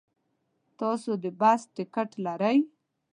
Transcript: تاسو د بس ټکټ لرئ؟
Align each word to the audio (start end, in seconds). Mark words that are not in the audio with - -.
تاسو 0.79 1.11
د 1.23 1.25
بس 1.39 1.61
ټکټ 1.75 2.09
لرئ؟ 2.25 2.57